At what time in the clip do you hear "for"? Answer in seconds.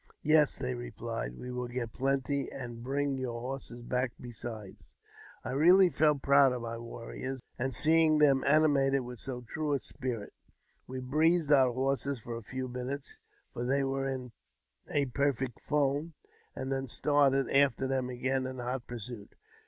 12.19-12.35, 13.53-13.63